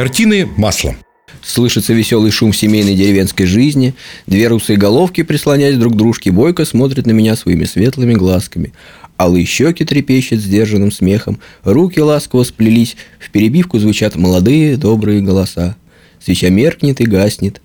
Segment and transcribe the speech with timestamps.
[0.00, 0.96] Картины маслом.
[1.42, 3.92] Слышится веселый шум семейной деревенской жизни.
[4.26, 8.72] Две русые головки, прислоняясь друг к дружке, бойко смотрят на меня своими светлыми глазками.
[9.18, 15.76] Алые щеки трепещут сдержанным смехом, руки ласково сплелись, в перебивку звучат молодые добрые голоса.
[16.18, 17.60] Свеча меркнет и гаснет.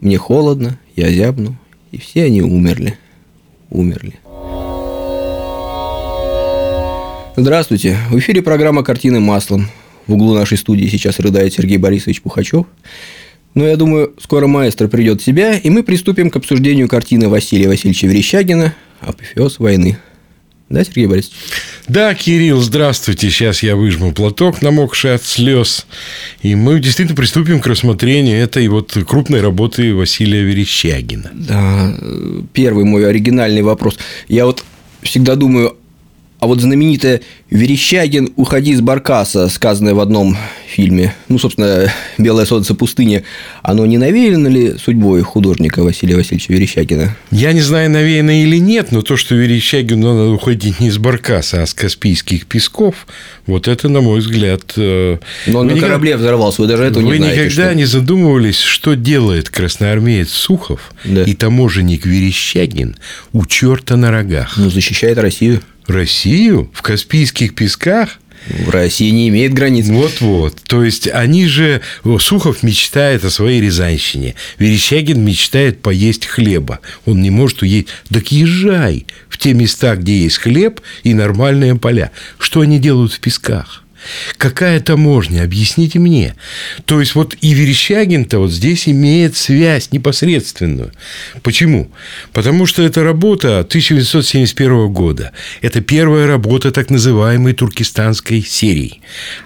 [0.00, 1.56] Мне холодно, я зябну,
[1.90, 2.96] и все они умерли.
[3.70, 4.14] Умерли.
[7.36, 7.98] Здравствуйте.
[8.10, 9.68] В эфире программа «Картины маслом».
[10.06, 12.66] В углу нашей студии сейчас рыдает Сергей Борисович Пухачев.
[13.54, 17.68] Но я думаю, скоро маэстро придет в себя, и мы приступим к обсуждению картины Василия
[17.68, 19.98] Васильевича Верещагина «Апофеоз войны».
[20.70, 21.36] Да, Сергей Борисович?
[21.86, 23.28] Да, Кирилл, здравствуйте.
[23.30, 25.86] Сейчас я выжму платок, намокший от слез.
[26.42, 31.30] И мы действительно приступим к рассмотрению этой вот крупной работы Василия Верещагина.
[31.34, 31.94] Да,
[32.54, 33.98] первый мой оригинальный вопрос.
[34.26, 34.64] Я вот
[35.02, 35.76] всегда думаю,
[36.44, 40.36] а вот знаменитое «Верещагин, уходи с Баркаса», сказанное в одном
[40.68, 43.24] фильме, ну, собственно, «Белое солнце пустыни»,
[43.62, 47.16] оно не навеяно ли судьбой художника Василия Васильевича Верещагина?
[47.30, 51.62] Я не знаю, навеяно или нет, но то, что Верещагину надо уходить не с Баркаса,
[51.62, 53.06] а с Каспийских песков,
[53.46, 54.74] вот это, на мой взгляд...
[54.76, 55.86] Э, но он на никогда...
[55.86, 57.40] корабле взорвался, вы даже этого вы не знаете.
[57.40, 57.74] Вы никогда что...
[57.74, 61.22] не задумывались, что делает красноармеец Сухов да.
[61.22, 62.96] и таможенник Верещагин
[63.32, 64.58] у черта на рогах?
[64.58, 65.62] Ну, защищает Россию.
[65.86, 68.18] Россию в Каспийских песках?
[68.48, 69.88] В России не имеет границ.
[69.88, 70.60] Вот-вот.
[70.66, 71.80] То есть, они же...
[72.20, 74.34] Сухов мечтает о своей Рязанщине.
[74.58, 76.80] Верещагин мечтает поесть хлеба.
[77.06, 77.88] Он не может уесть.
[78.10, 82.10] Так езжай в те места, где есть хлеб и нормальные поля.
[82.38, 83.83] Что они делают в песках?
[84.36, 85.42] Какая таможня?
[85.42, 86.34] Объясните мне.
[86.84, 90.92] То есть, вот и Верещагин-то вот здесь имеет связь непосредственную.
[91.42, 91.90] Почему?
[92.32, 95.32] Потому что это работа 1971 года.
[95.62, 99.00] Это первая работа так называемой туркестанской серии.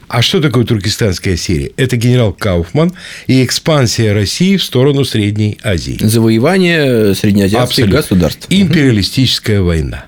[0.08, 1.70] А что такое туркестанская серия?
[1.76, 2.92] Это генерал Кауфман
[3.26, 5.98] и экспансия России в сторону Средней Азии.
[6.00, 7.97] Завоевание среднеазиатских Абсолютно.
[7.97, 8.47] государств.
[8.48, 10.06] Империалистическая война.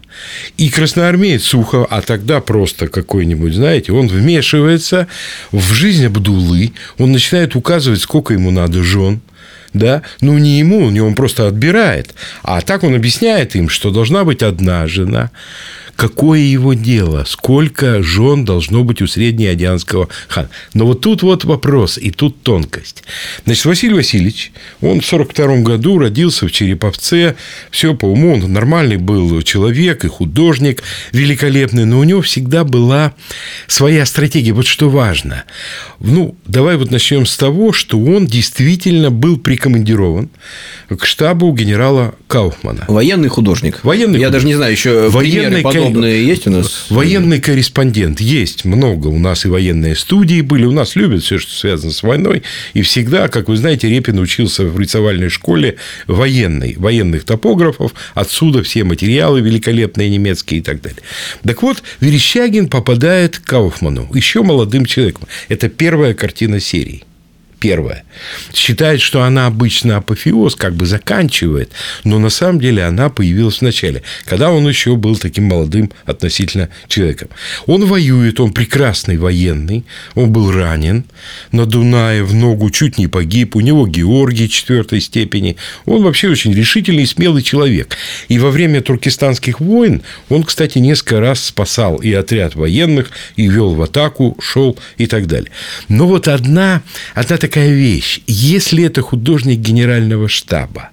[0.57, 5.07] И красноармеец Сухов, а тогда просто какой-нибудь, знаете, он вмешивается
[5.53, 9.21] в жизнь Абдулы, он начинает указывать, сколько ему надо жен,
[9.73, 14.25] да, ну не ему, не он просто отбирает, а так он объясняет им, что должна
[14.25, 15.31] быть одна жена,
[16.01, 20.49] какое его дело, сколько жен должно быть у среднеодианского хана.
[20.73, 23.05] Но вот тут вот вопрос, и тут тонкость.
[23.45, 24.51] Значит, Василий Васильевич,
[24.81, 27.37] он в 42 году родился в Череповце,
[27.71, 33.13] все по уму, он нормальный был человек и художник великолепный, но у него всегда была
[33.67, 34.53] своя стратегия.
[34.53, 35.45] Вот что важно.
[35.99, 40.31] Ну, давай вот начнем с того, что он действительно был прикомандирован
[40.89, 42.87] к штабу генерала Кауфмана.
[42.89, 43.81] Военный художник.
[43.83, 44.33] Военный Я художник.
[44.33, 45.61] даже не знаю, еще военный
[45.91, 46.87] подобные подобные есть у нас?
[46.91, 49.09] Военный корреспондент есть много.
[49.09, 50.65] У нас и военные студии были.
[50.65, 52.43] У нас любят все, что связано с войной.
[52.75, 57.93] И всегда, как вы знаете, Репин учился в рисовальной школе военной, военных топографов.
[58.15, 61.01] Отсюда все материалы великолепные немецкие и так далее.
[61.43, 65.25] Так вот, Верещагин попадает к Кауфману, еще молодым человеком.
[65.49, 67.05] Это первая картина серии
[67.61, 68.05] первая.
[68.53, 71.71] Считает, что она обычно апофеоз как бы заканчивает,
[72.05, 76.71] но на самом деле она появилась в начале, когда он еще был таким молодым относительно
[76.89, 77.29] человеком.
[77.67, 79.85] Он воюет, он прекрасный военный,
[80.15, 81.05] он был ранен
[81.53, 85.57] на Дунае, в ногу чуть не погиб, у него Георгий четвертой степени.
[85.85, 87.97] Он вообще очень решительный и смелый человек.
[88.29, 93.75] И во время туркестанских войн он, кстати, несколько раз спасал и отряд военных, и вел
[93.75, 95.51] в атаку, шел и так далее.
[95.89, 96.83] Но вот одна,
[97.15, 98.21] одна такая такая вещь.
[98.29, 100.91] Если это художник генерального штаба,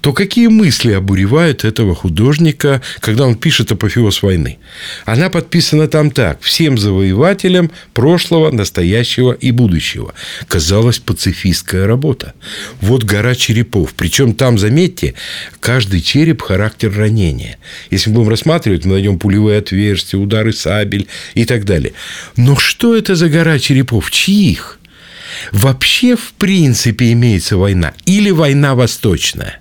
[0.00, 4.58] то какие мысли обуревают этого художника, когда он пишет «Апофеоз войны»?
[5.04, 6.40] Она подписана там так.
[6.40, 10.14] «Всем завоевателям прошлого, настоящего и будущего».
[10.48, 12.32] Казалось, пацифистская работа.
[12.80, 13.92] Вот гора черепов.
[13.94, 15.14] Причем там, заметьте,
[15.60, 17.58] каждый череп– характер ранения.
[17.90, 21.92] Если мы будем рассматривать, мы найдем пулевые отверстия, удары сабель и так далее.
[22.36, 24.10] Но что это за гора черепов?
[24.10, 24.78] Чьих?
[25.52, 27.94] Вообще, в принципе, имеется война.
[28.06, 29.60] Или война восточная.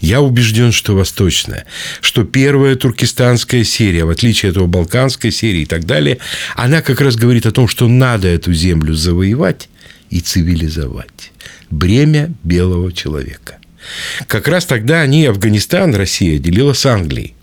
[0.00, 1.64] Я убежден, что восточная,
[2.00, 6.18] что первая туркестанская серия, в отличие от этого балканской серии и так далее,
[6.54, 9.68] она как раз говорит о том, что надо эту землю завоевать
[10.10, 11.32] и цивилизовать.
[11.70, 13.58] Бремя белого человека.
[14.26, 17.34] Как раз тогда они, Афганистан, Россия, делила с Англией.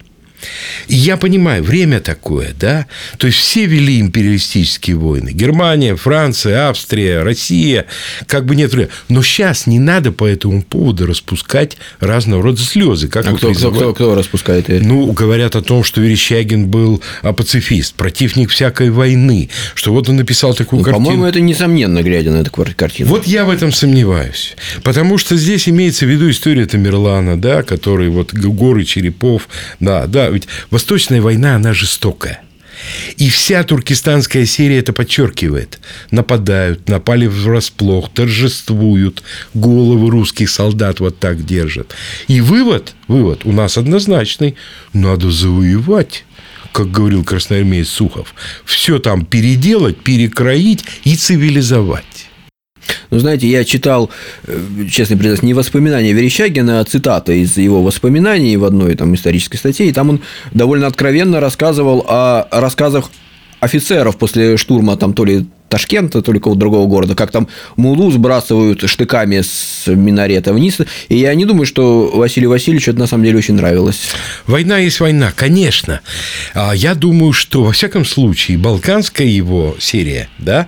[0.88, 2.88] И я понимаю, время такое, да?
[3.18, 5.32] То есть все вели империалистические войны.
[5.32, 7.86] Германия, Франция, Австрия, Россия.
[8.28, 8.92] Как бы нет времени.
[9.10, 13.08] Но сейчас не надо по этому поводу распускать разного рода слезы.
[13.08, 14.84] Как а кто, кто, кто, кто распускает это?
[14.84, 19.50] Ну, говорят о том, что Верещагин был пацифист, противник всякой войны.
[19.76, 21.06] Что вот он написал такую ну, картину.
[21.06, 23.10] По-моему, это несомненно, глядя на эту картину.
[23.10, 24.56] Вот я в этом сомневаюсь.
[24.84, 29.50] Потому что здесь имеется в виду история Тамерлана, да, который вот горы черепов.
[29.80, 32.42] Да, да, ведь Восточная война, она жестокая.
[33.18, 35.80] И вся туркестанская серия это подчеркивает.
[36.10, 39.24] Нападают, напали врасплох, торжествуют,
[39.54, 41.94] головы русских солдат вот так держат.
[42.28, 44.56] И вывод, вывод у нас однозначный.
[44.94, 46.26] Надо завоевать
[46.72, 52.31] как говорил красноармеец Сухов, все там переделать, перекроить и цивилизовать.
[53.10, 54.10] Ну, знаете, я читал,
[54.48, 59.58] э, честно признаться, не воспоминания Верещагина, а цитата из его воспоминаний в одной там исторической
[59.58, 63.12] статье, и там он довольно откровенно рассказывал о рассказах
[63.60, 67.48] офицеров после штурма там то ли Ташкента, то ли какого-то другого города, как там
[67.78, 70.80] мулу сбрасывают штыками с минарета вниз.
[71.08, 74.10] И я не думаю, что Василию Васильевичу это на самом деле очень нравилось.
[74.48, 76.02] Война есть война, конечно.
[76.54, 80.68] А я думаю, что во всяком случае Балканская его серия, да,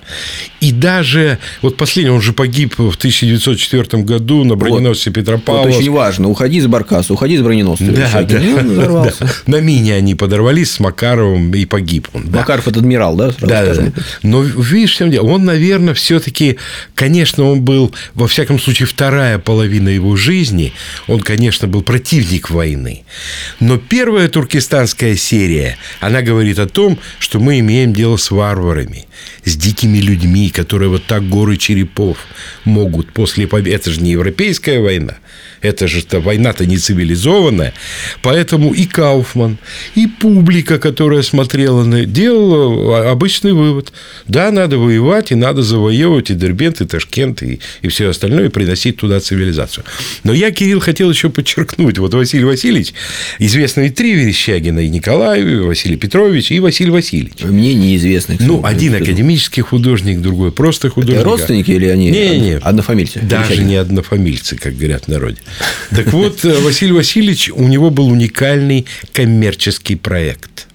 [0.61, 5.15] и даже вот последний, он же погиб в 1904 году на броненосце вот.
[5.15, 5.67] Петропавловск.
[5.67, 6.29] Вот очень важно.
[6.29, 7.91] Уходи с Баркаса, уходи с броненосца.
[7.91, 9.11] Да, да, ну, да.
[9.47, 12.27] На мине они подорвались с Макаровым и погиб он.
[12.27, 12.39] Да.
[12.39, 13.33] Макаров– это адмирал, да?
[13.41, 13.91] да, да.
[14.21, 15.27] Но видишь, в чем дело?
[15.27, 16.57] Он, наверное, все-таки,
[16.95, 20.73] конечно, он был, во всяком случае, вторая половина его жизни,
[21.07, 23.03] он, конечно, был противник войны.
[23.59, 29.07] Но первая туркестанская серия, она говорит о том, что мы имеем дело с варварами,
[29.43, 32.17] с дикими людьми, которые вот так горы черепов
[32.63, 33.75] могут после победы.
[33.75, 35.15] Это же не европейская война.
[35.63, 37.73] Это же -то, война-то не цивилизованная.
[38.21, 39.57] Поэтому и Кауфман,
[39.95, 43.93] и публика, которая смотрела на делала обычный вывод.
[44.27, 48.49] Да, надо воевать, и надо завоевывать и Дербент, и Ташкент, и, и все остальное, и
[48.49, 49.85] приносить туда цивилизацию.
[50.23, 51.97] Но я, Кирилл, хотел еще подчеркнуть.
[51.97, 52.93] Вот Василий Васильевич,
[53.39, 57.41] известные три Верещагина, и Николай, и Василий Петрович, и Василий Васильевич.
[57.43, 58.37] Мне неизвестный.
[58.39, 61.21] Ну, один академический художник, другой просто художник.
[61.21, 63.19] Это родственники или они не, не, однофамильцы?
[63.21, 63.67] Даже Верещагин.
[63.67, 65.37] не однофамильцы, как говорят в народе.
[65.95, 70.67] Так вот, э, Василий Васильевич, у него был уникальный коммерческий проект.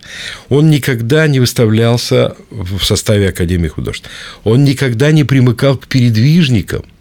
[0.49, 4.09] Он никогда не выставлялся в составе Академии художеств.
[4.45, 6.85] Он никогда не примыкал к передвижникам–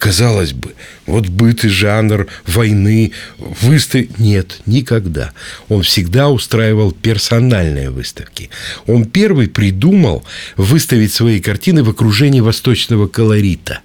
[0.00, 0.72] Казалось бы,
[1.04, 4.18] вот быт и жанр войны, выставить...
[4.18, 5.32] Нет, никогда.
[5.68, 8.48] Он всегда устраивал персональные выставки.
[8.86, 10.24] Он первый придумал
[10.56, 13.80] выставить свои картины в окружении восточного колорита,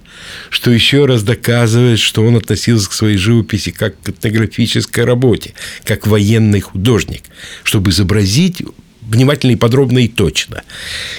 [0.48, 5.52] что еще раз доказывает, что он относился к своей живописи как к этнографической работе,
[5.84, 7.24] как военный художник,
[7.62, 8.62] чтобы изобразить
[9.08, 10.62] внимательно и подробно и точно.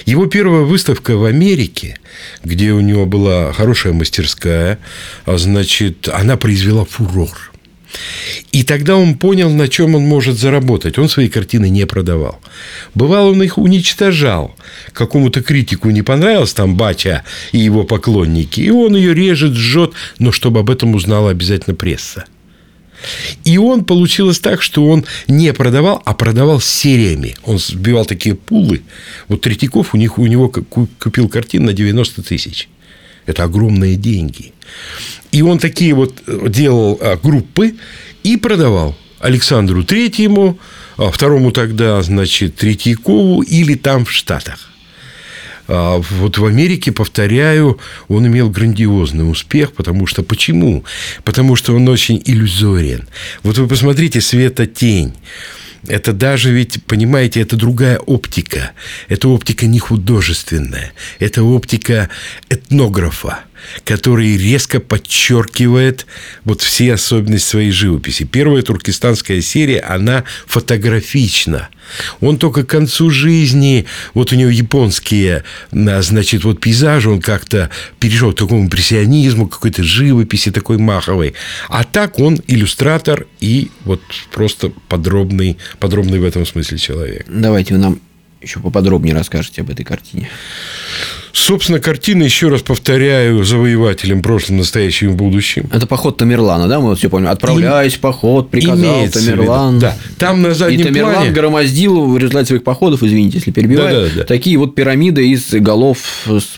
[0.06, 1.98] Его первая выставка в Америке,
[2.44, 4.78] где у него была хорошая мастерская,
[5.24, 7.52] а значит, она произвела фурор.
[8.52, 10.98] И тогда он понял, на чем он может заработать.
[10.98, 12.40] Он свои картины не продавал.
[12.94, 14.54] Бывало, он их уничтожал.
[14.92, 18.60] Какому-то критику не понравилось там Бача и его поклонники.
[18.60, 22.26] И он ее режет, жжет, но чтобы об этом узнала обязательно пресса.
[23.44, 27.36] И он получилось так, что он не продавал, а продавал сериями.
[27.44, 28.82] Он сбивал такие пулы.
[29.28, 32.68] Вот Третьяков у, них, у него купил картин на 90 тысяч.
[33.26, 34.52] Это огромные деньги.
[35.32, 37.74] И он такие вот э, делал а, группы
[38.22, 40.58] и продавал Александру Третьему,
[40.96, 44.70] а второму тогда, значит, Третьякову или там в Штатах.
[45.68, 50.84] А вот в Америке, повторяю, он имел грандиозный успех, потому что почему?
[51.24, 53.06] Потому что он очень иллюзорен.
[53.42, 55.12] Вот вы посмотрите «Света-тень».
[55.86, 58.72] Это даже ведь, понимаете, это другая оптика.
[59.08, 60.92] Это оптика не художественная.
[61.20, 62.08] Это оптика
[62.48, 63.44] этнографа
[63.84, 66.06] который резко подчеркивает
[66.44, 68.24] вот все особенности своей живописи.
[68.24, 71.68] Первая туркестанская серия, она фотографична.
[72.20, 77.70] Он только к концу жизни, вот у него японские, а, значит, вот пейзажи, он как-то
[77.98, 81.34] перешел к такому импрессионизму, какой-то живописи такой маховой.
[81.68, 87.26] А так он иллюстратор и вот просто подробный, подробный в этом смысле человек.
[87.28, 88.00] Давайте вы нам
[88.40, 90.28] еще поподробнее расскажете об этой картине.
[91.32, 95.68] Собственно, картина, еще раз повторяю, завоевателем прошлым, настоящим и будущим.
[95.72, 97.28] Это поход Тамерлана, да, мы вот все помним.
[97.28, 99.78] Отправляясь в поход, приказал Тамерлан.
[99.78, 101.30] Да, там на заднем И Тамерлан плане...
[101.30, 104.24] громоздил в результате своих походов, извините, если перебиваю, да, да, да.
[104.24, 105.98] такие вот пирамиды из голов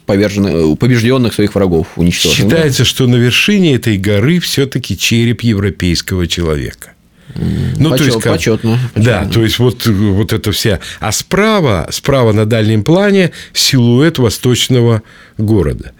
[0.06, 2.50] поверженных, побежденных своих врагов уничтоженных.
[2.50, 2.84] Считается, да?
[2.84, 6.92] что на вершине этой горы все-таки череп европейского человека.
[7.36, 9.32] Ну, Почет- то есть, как- почетно, Да, почетно.
[9.32, 10.80] то есть вот, вот это вся.
[11.00, 15.02] А справа, справа на дальнем плане силуэт восточного
[15.38, 15.92] города.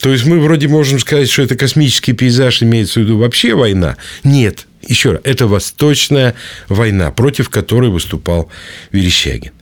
[0.00, 3.96] То есть мы вроде можем сказать, что это космический пейзаж, имеется в виду вообще война.
[4.24, 6.34] Нет, еще раз, это восточная
[6.68, 8.48] война, против которой выступал
[8.92, 9.52] Верещагин.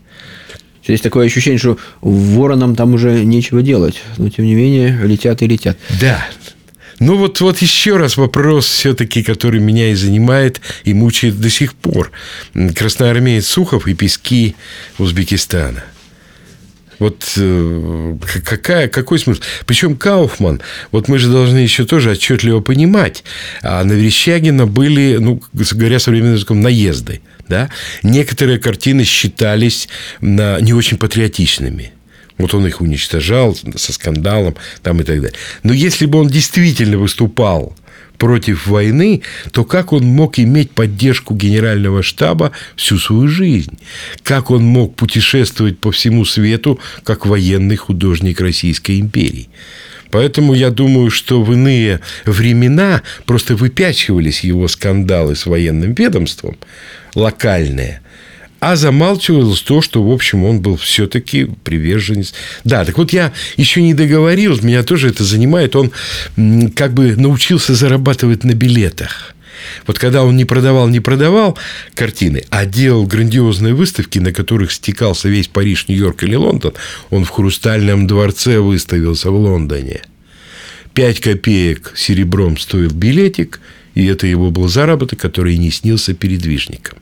[0.87, 3.96] Есть такое ощущение, что воронам там уже нечего делать.
[4.18, 5.76] Но, тем не менее, летят и летят.
[6.00, 6.25] Да.
[6.99, 11.75] Ну вот, вот еще раз вопрос все-таки, который меня и занимает и мучает до сих
[11.75, 12.11] пор.
[12.55, 14.57] Красноармеец Сухов и пески
[14.99, 15.85] Узбекистана.
[16.99, 19.43] Вот э, какая, какой смысл?
[19.67, 20.62] Причем Кауфман,
[20.93, 23.23] вот мы же должны еще тоже отчетливо понимать,
[23.62, 27.21] а на Верещагина были, ну, говоря современным языком, наезды.
[27.49, 27.69] Да?
[28.03, 29.88] Некоторые картины считались
[30.21, 31.93] на, не очень патриотичными.
[32.38, 35.37] Вот он их уничтожал со скандалом там и так далее.
[35.62, 37.75] Но если бы он действительно выступал
[38.19, 43.78] против войны, то как он мог иметь поддержку генерального штаба всю свою жизнь?
[44.23, 49.49] Как он мог путешествовать по всему свету как военный художник Российской империи?
[50.11, 56.57] Поэтому я думаю, что в иные времена просто выпячивались его скандалы с военным ведомством,
[57.14, 58.00] локальные,
[58.68, 62.35] а замалчивалось то, что, в общем, он был все-таки приверженец.
[62.64, 65.76] Да, так вот я еще не договорил, меня тоже это занимает.
[65.76, 65.92] Он
[66.75, 69.37] как бы научился зарабатывать на билетах.
[69.87, 71.56] Вот когда он не продавал, не продавал
[71.94, 76.75] картины, а делал грандиозные выставки, на которых стекался весь Париж, Нью-Йорк или Лондон,
[77.11, 80.00] он в Хрустальном дворце выставился в Лондоне.
[80.94, 83.61] 5 копеек серебром стоил билетик,
[83.97, 86.99] и это его был заработок, который не снился передвижникам.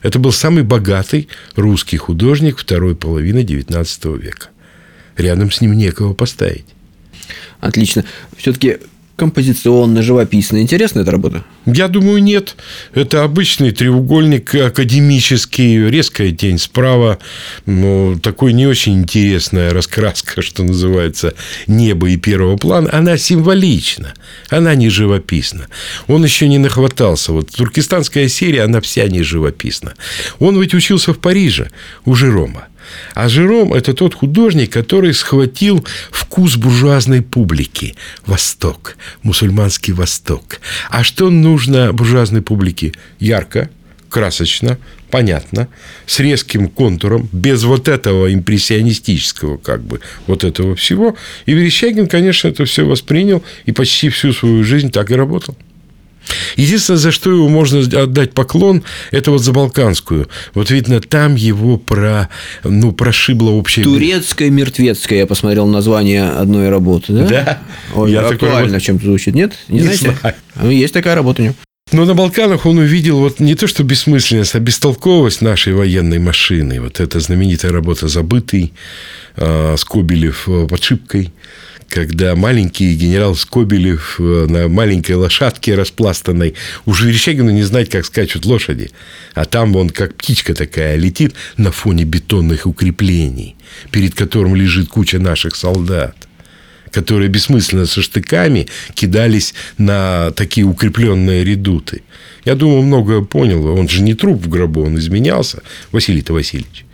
[0.00, 4.48] Это был самый богатый русский художник второй половины XIX века.
[5.18, 6.64] Рядом с ним некого поставить.
[7.60, 8.02] Отлично.
[8.38, 8.78] Все-таки
[9.18, 10.62] композиционно, живописно.
[10.62, 11.44] Интересная эта работа?
[11.66, 12.56] Я думаю, нет.
[12.94, 17.18] Это обычный треугольник академический, резкая тень справа,
[17.66, 21.34] но такой не очень интересная раскраска, что называется,
[21.66, 22.88] небо и первого плана.
[22.92, 24.14] Она символична,
[24.50, 25.66] она не живописна.
[26.06, 27.32] Он еще не нахватался.
[27.32, 29.94] Вот туркестанская серия, она вся не живописна.
[30.38, 31.70] Он ведь учился в Париже
[32.04, 32.68] у Жерома.
[33.14, 37.94] А Жером– это тот художник, который схватил вкус буржуазной публики.
[38.26, 40.60] Восток, мусульманский Восток.
[40.90, 42.92] А что нужно буржуазной публике?
[43.18, 43.70] Ярко,
[44.08, 44.78] красочно,
[45.10, 45.68] понятно,
[46.06, 51.16] с резким контуром, без вот этого импрессионистического, как бы, вот этого всего.
[51.46, 55.56] И Верещагин, конечно, это все воспринял и почти всю свою жизнь так и работал.
[56.56, 60.28] Единственное, за что его можно отдать поклон, это вот за Балканскую.
[60.54, 62.28] Вот видно, там его про,
[62.64, 63.84] ну, прошибло общее...
[63.84, 65.20] Турецкая, мертвецкая.
[65.20, 67.12] Я посмотрел название одной работы.
[67.12, 67.26] Да?
[67.26, 67.58] Да.
[67.94, 69.34] Ой, Я такой актуально в чем-то звучит.
[69.34, 69.52] Нет?
[69.68, 70.16] Не, Не знаете?
[70.20, 70.34] знаю.
[70.60, 71.54] Ну, Есть такая работа у него.
[71.90, 76.80] Но на Балканах он увидел вот не то, что бессмысленность, а бестолковость нашей военной машины.
[76.80, 78.74] Вот эта знаменитая работа «Забытый»
[79.36, 81.32] э, Скобелев э, под шибкой,
[81.88, 86.54] когда маленький генерал Скобелев э, на маленькой лошадке распластанной,
[86.84, 88.90] уж Верещагину не знать, как скачут лошади,
[89.34, 93.56] а там он как птичка такая летит на фоне бетонных укреплений,
[93.90, 96.14] перед которым лежит куча наших солдат
[96.90, 102.02] которые бессмысленно со штыками кидались на такие укрепленные редуты.
[102.46, 103.66] Я думаю, многое понял.
[103.66, 105.62] Он же не труп в гробу, он изменялся.
[105.92, 106.86] Василий-то Васильевич.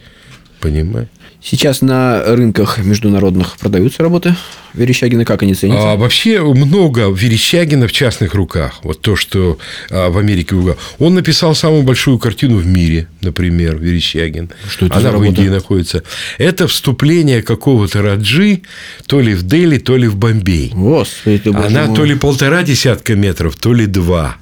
[0.59, 1.07] Понимаешь?
[1.45, 4.35] Сейчас на рынках международных продаются работы
[4.73, 5.27] Верещагина.
[5.27, 5.93] Как они ценятся?
[5.93, 8.81] А вообще много Верещагина в частных руках.
[8.83, 9.59] Вот то, что
[9.91, 10.57] а, в Америке...
[10.99, 14.51] Он написал самую большую картину в мире, например, Верещагин.
[14.71, 15.23] Что это Она в?
[15.23, 16.03] Индии находится.
[16.39, 18.63] Это вступление какого-то Раджи
[19.07, 20.71] то ли в Дели, то ли в Бомбей.
[20.75, 21.97] Господи, Она мой.
[21.97, 24.39] то ли полтора десятка метров, то ли два.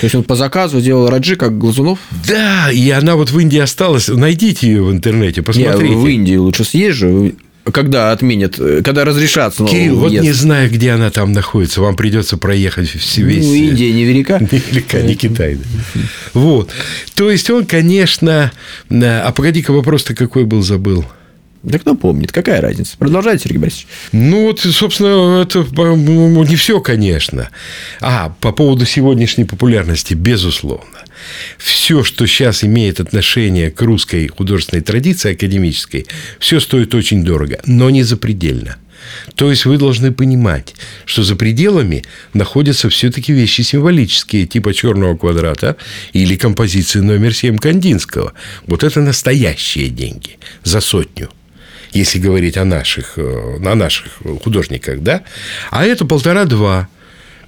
[0.00, 1.98] То есть он по заказу делал Раджи, как Глазунов?
[2.26, 4.08] Да, и она вот в Индии осталась.
[4.08, 5.94] Найдите ее в интернете, Я посмотрите.
[5.94, 7.32] в Индию лучше съезжу.
[7.72, 11.82] Когда отменят, э, когда разрешатся Кирилл, вот не знаю, где она там находится.
[11.82, 13.44] Вам придется проехать все весь...
[13.46, 14.38] Ну, Индия невелика.
[14.50, 15.56] Невелика, не Китай.
[15.56, 16.00] да.
[16.32, 16.70] Вот.
[17.14, 18.50] То есть он, конечно...
[18.90, 21.04] А погоди-ка, вопрос-то какой был, забыл.
[21.62, 22.96] Да кто помнит, какая разница?
[22.96, 23.86] Продолжайте, Сергей Борисович.
[24.12, 27.50] Ну, вот, собственно, это не все, конечно.
[28.00, 30.86] А, по поводу сегодняшней популярности, безусловно.
[31.58, 36.06] Все, что сейчас имеет отношение к русской художественной традиции академической,
[36.38, 38.76] все стоит очень дорого, но не запредельно.
[39.34, 40.74] То есть вы должны понимать,
[41.04, 45.76] что за пределами находятся все-таки вещи символические, типа черного квадрата
[46.12, 48.32] или композиции номер 7 Кандинского.
[48.66, 51.28] Вот это настоящие деньги за сотню
[51.92, 55.22] если говорить о наших, э, о наших художниках, да,
[55.70, 56.88] а это полтора-два,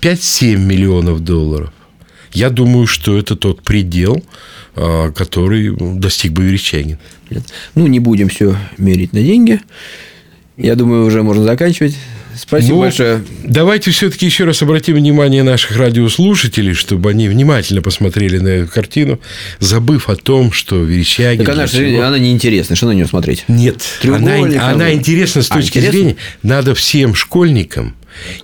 [0.01, 1.73] 5-7 миллионов долларов.
[2.33, 4.23] Я думаю, что это тот предел,
[4.75, 6.99] а, который достиг бы Верещагин.
[7.75, 9.61] Ну, не будем все мерить на деньги.
[10.57, 11.97] Я думаю, уже можно заканчивать.
[12.37, 13.23] Спасибо Ну, большое.
[13.45, 19.21] Давайте все-таки еще раз обратим внимание наших радиослушателей, чтобы они внимательно посмотрели на эту картину,
[19.59, 21.45] забыв о том, что Верещагин...
[21.45, 22.77] Так она, же, она неинтересна.
[22.77, 23.45] Что на нее смотреть?
[23.49, 24.93] Нет, она, она был.
[24.93, 25.93] интересна с А, точки интересно?
[25.93, 27.95] зрения, надо всем школьникам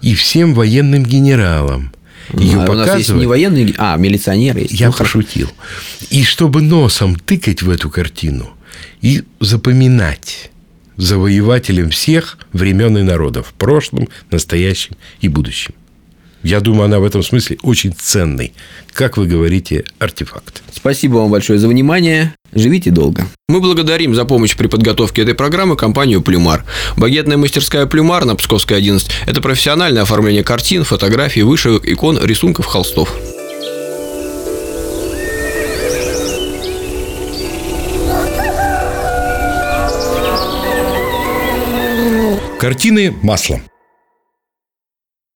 [0.02, 1.92] и всем военным генералам
[2.36, 4.72] ее А, у нас есть не военные, а милиционеры есть.
[4.74, 5.50] Я Ну, пошутил.
[6.10, 8.50] И чтобы носом тыкать в эту картину
[9.00, 10.50] и запоминать
[10.98, 15.74] завоевателем всех времен и народов, в прошлом, настоящем и будущем.
[16.42, 18.52] Я думаю, она в этом смысле очень ценный,
[18.92, 20.62] как вы говорите, артефакт.
[20.72, 22.34] Спасибо вам большое за внимание.
[22.52, 23.26] Живите долго.
[23.48, 26.64] Мы благодарим за помощь при подготовке этой программы компанию «Плюмар».
[26.96, 33.12] Багетная мастерская «Плюмар» на Псковской 11– это профессиональное оформление картин, фотографий, вышивок, икон, рисунков, холстов.
[42.58, 43.62] Картины маслом.